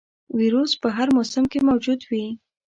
ویروس 0.39 0.71
په 0.81 0.87
هر 0.95 1.07
موسم 1.15 1.43
کې 1.51 1.59
موجود 1.69 1.99
وي. 2.09 2.25